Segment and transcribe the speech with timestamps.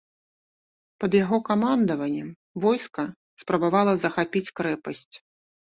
[1.03, 2.29] Пад яго камандаваннем
[2.65, 3.03] войска
[3.45, 5.15] спрабавала захапіць крэпасць.